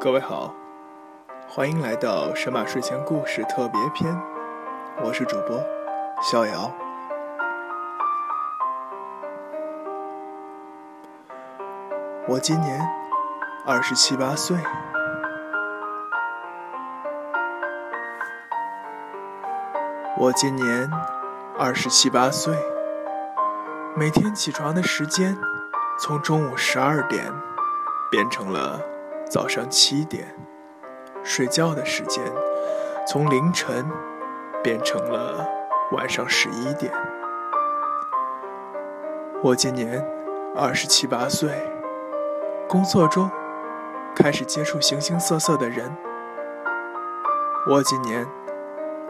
[0.00, 0.54] 各位好，
[1.48, 4.16] 欢迎来到神马睡前故事特别篇，
[5.02, 5.60] 我是主播
[6.22, 6.72] 逍遥。
[12.28, 12.80] 我今年
[13.66, 14.56] 二十七八岁，
[20.16, 20.88] 我今年
[21.58, 22.54] 二十七八岁，
[23.96, 25.36] 每天起床的时间
[25.98, 27.32] 从中午十二点
[28.12, 28.80] 变成了。
[29.30, 30.34] 早上七点，
[31.22, 32.24] 睡觉的时间
[33.06, 33.86] 从凌晨
[34.62, 35.46] 变成了
[35.92, 36.90] 晚上十一点。
[39.42, 40.02] 我今年
[40.56, 41.50] 二十七八岁，
[42.66, 43.30] 工作中
[44.16, 45.94] 开始接触形形色色的人。
[47.68, 48.26] 我今年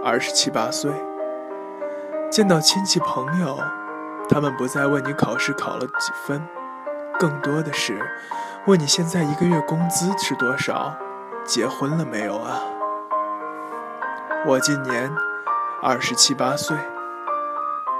[0.04, 0.90] 二十七八岁，
[2.28, 3.56] 见到亲戚朋友，
[4.28, 6.44] 他们不再问你考试考了几分，
[7.20, 7.96] 更多的是。
[8.68, 10.94] 问你现在一个月工资是多少？
[11.42, 12.60] 结婚了没有啊？
[14.46, 15.10] 我今年
[15.82, 16.76] 二十七八岁，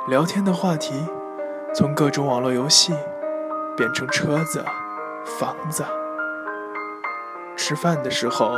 [0.09, 1.07] 聊天的话题
[1.75, 2.95] 从各种网络游戏
[3.79, 4.63] 变成车子、
[5.39, 5.87] 房子。
[7.57, 8.53] 吃饭的时候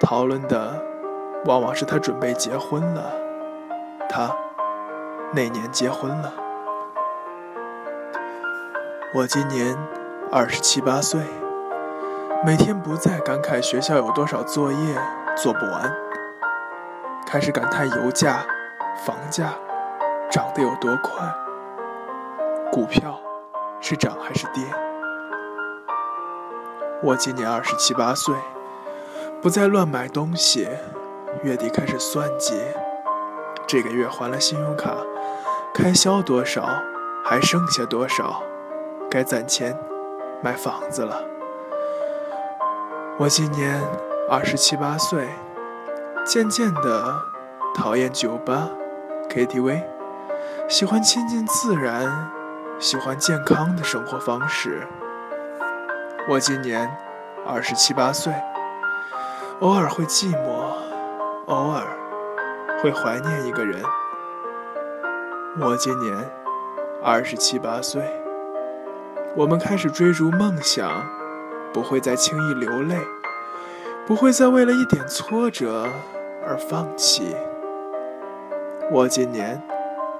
[0.00, 0.80] 讨论的
[1.46, 3.12] 往往是他准备结婚了，
[4.08, 4.32] 他
[5.32, 6.32] 那年结婚了。
[9.12, 9.76] 我今年。
[10.32, 11.20] 二十七八岁，
[12.46, 14.96] 每天不再感慨学校有多少作业
[15.36, 15.92] 做不完，
[17.26, 18.46] 开始感叹油价、
[19.04, 19.52] 房价
[20.30, 21.28] 涨得有多快，
[22.70, 23.18] 股票
[23.80, 24.62] 是涨还是跌？
[27.02, 28.32] 我今年二十七八岁，
[29.42, 30.68] 不再乱买东西，
[31.42, 32.54] 月底开始算计，
[33.66, 34.94] 这个月还了信用卡，
[35.74, 36.68] 开销多少，
[37.24, 38.44] 还剩下多少，
[39.10, 39.76] 该攒钱。
[40.42, 41.22] 买房子了。
[43.18, 43.80] 我今年
[44.30, 45.28] 二十七八岁，
[46.24, 47.22] 渐渐的
[47.74, 48.70] 讨厌酒吧、
[49.28, 49.82] KTV，
[50.68, 52.30] 喜欢亲近自然，
[52.78, 54.86] 喜欢健康的生活方式。
[56.28, 56.90] 我今年
[57.46, 58.32] 二十七八岁，
[59.60, 60.72] 偶尔会寂寞，
[61.46, 61.84] 偶尔
[62.82, 63.82] 会怀念一个人。
[65.60, 66.30] 我今年
[67.02, 68.19] 二十七八岁。
[69.36, 70.90] 我们开始追逐梦想，
[71.72, 72.96] 不会再轻易流泪，
[74.04, 75.86] 不会再为了一点挫折
[76.44, 77.36] 而放弃。
[78.90, 79.62] 我今年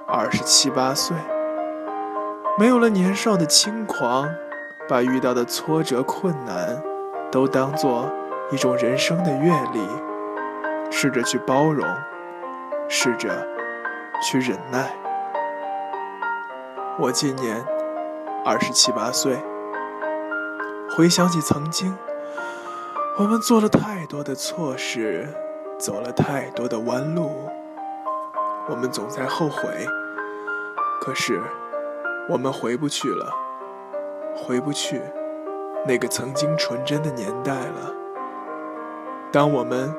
[0.07, 1.15] 二十七八岁，
[2.57, 4.29] 没有了年少的轻狂，
[4.87, 6.81] 把遇到的挫折困难
[7.29, 8.09] 都当做
[8.49, 9.85] 一种人生的阅历，
[10.89, 11.85] 试着去包容，
[12.87, 13.45] 试着
[14.23, 14.89] 去忍耐。
[16.97, 17.61] 我今年。
[18.43, 19.37] 二十七八岁，
[20.97, 21.95] 回想起曾经，
[23.19, 25.29] 我们做了太多的错事，
[25.77, 27.29] 走了太多的弯路，
[28.67, 29.85] 我们总在后悔。
[30.99, 31.39] 可是，
[32.29, 33.31] 我们回不去了，
[34.35, 34.99] 回不去
[35.85, 37.93] 那个曾经纯真的年代了。
[39.31, 39.93] 当我们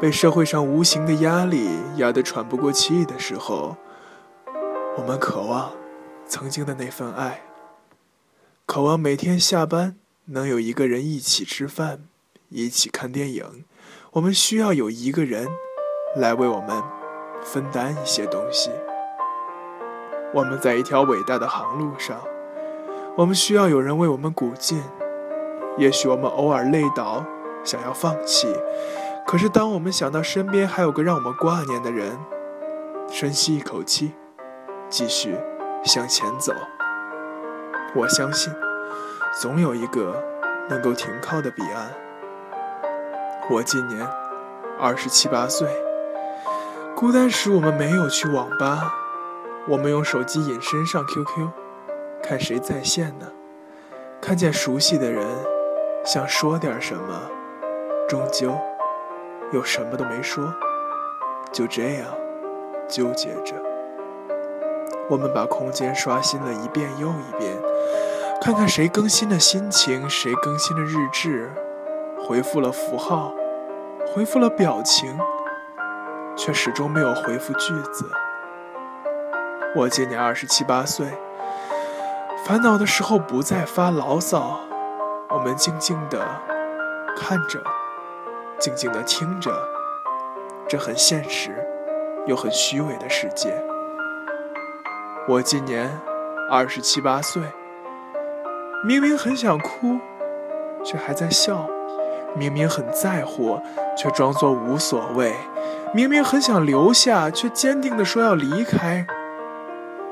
[0.00, 3.76] 被社会上无形的压力压得喘不过气的时候，
[4.96, 5.72] 我们渴望
[6.26, 7.42] 曾经的那份爱。
[8.72, 9.96] 渴望每天下班
[10.28, 12.04] 能有一个人一起吃饭，
[12.48, 13.66] 一起看电影。
[14.12, 15.46] 我们需要有一个人
[16.16, 16.82] 来为我们
[17.42, 18.70] 分担一些东西。
[20.32, 22.18] 我们在一条伟大的航路上，
[23.18, 24.82] 我们需要有人为我们鼓劲。
[25.76, 27.26] 也许我们偶尔累倒，
[27.62, 28.56] 想要放弃，
[29.26, 32.18] 可是当我们想到身边还有个让我们挂念的人，
[33.10, 34.12] 深吸一口气，
[34.88, 35.36] 继续
[35.84, 36.54] 向前走。
[37.94, 38.50] 我相信，
[39.38, 40.22] 总有一个
[40.70, 41.90] 能够停靠的彼岸。
[43.50, 44.08] 我今年
[44.80, 45.68] 二十七八岁，
[46.96, 48.94] 孤单时我们没有去网吧，
[49.68, 51.50] 我们用手机隐身上 QQ，
[52.22, 53.26] 看谁在线呢？
[54.22, 55.26] 看见熟悉的人，
[56.02, 57.28] 想说点什么，
[58.08, 58.56] 终究
[59.52, 60.50] 又什么都没说，
[61.52, 62.06] 就这样
[62.88, 63.71] 纠结着。
[65.10, 67.56] 我们把空间刷新了一遍又一遍。
[68.40, 71.50] 看看谁更新了心情，谁更新了日志，
[72.26, 73.32] 回复了符号，
[74.12, 75.16] 回复了表情，
[76.36, 78.10] 却始终没有回复句子。
[79.76, 81.06] 我今年二十七八岁，
[82.44, 84.58] 烦恼的时候不再发牢骚，
[85.30, 86.26] 我们静静的
[87.16, 87.62] 看着，
[88.58, 89.52] 静静的听着，
[90.68, 91.64] 这很现实
[92.26, 93.64] 又很虚伪的世界。
[95.28, 95.88] 我今年
[96.50, 97.40] 二十七八岁。
[98.84, 100.00] 明明很想哭，
[100.84, 101.64] 却还在笑；
[102.34, 103.60] 明明很在乎，
[103.96, 105.30] 却装作无所谓；
[105.94, 109.06] 明明很想留下，却坚定地说要离开；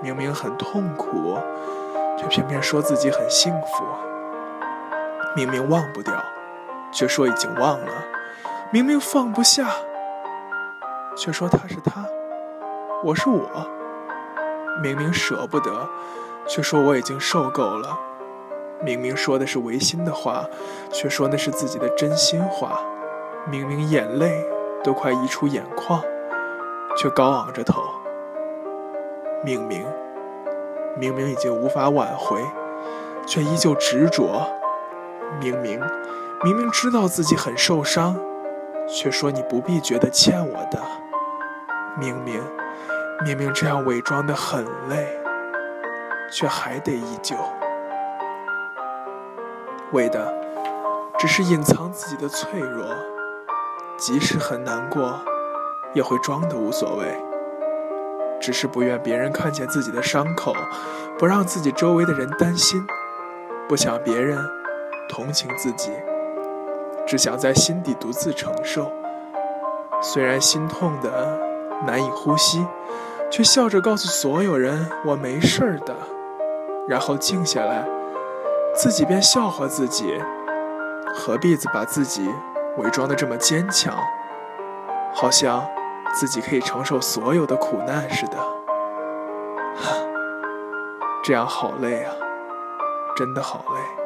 [0.00, 1.36] 明明很痛苦，
[2.16, 3.84] 却偏偏说自己很幸福；
[5.34, 6.14] 明明忘不掉，
[6.92, 7.92] 却说已经忘了；
[8.70, 9.66] 明明放不下，
[11.16, 12.06] 却说他是他，
[13.02, 13.66] 我是我；
[14.82, 15.88] 明明舍不得，
[16.46, 17.98] 却说我已经受够了。
[18.82, 20.46] 明明说的是违心的话，
[20.90, 22.80] 却说那是自己的真心话；
[23.50, 24.46] 明明眼泪
[24.82, 26.02] 都快溢出眼眶，
[26.96, 27.82] 却高昂着头；
[29.44, 29.84] 明明
[30.98, 32.42] 明明已经无法挽回，
[33.26, 34.24] 却依旧执着；
[35.38, 35.78] 明明
[36.42, 38.18] 明明知道自己很受伤，
[38.88, 40.80] 却说你不必觉得欠我的；
[41.98, 42.42] 明明
[43.22, 45.20] 明明这样伪装的很累，
[46.32, 47.36] 却还得依旧。
[49.92, 50.32] 为的
[51.18, 52.86] 只是隐藏自己的脆弱，
[53.98, 55.20] 即使很难过，
[55.92, 57.14] 也会装的无所谓。
[58.40, 60.54] 只是不愿别人看见自己的伤口，
[61.18, 62.82] 不让自己周围的人担心，
[63.68, 64.38] 不想别人
[65.10, 65.92] 同情自己，
[67.06, 68.90] 只想在心底独自承受。
[70.00, 71.38] 虽然心痛的
[71.86, 72.66] 难以呼吸，
[73.30, 75.94] 却笑着告诉所有人我没事儿的，
[76.88, 77.86] 然后静下来。
[78.74, 80.20] 自己便笑话自己，
[81.14, 82.28] 何必子把自己
[82.78, 83.96] 伪装的这么坚强，
[85.14, 85.64] 好像
[86.14, 88.36] 自己可以承受所有的苦难似的。
[91.22, 92.12] 这样好累啊，
[93.16, 93.99] 真的好累。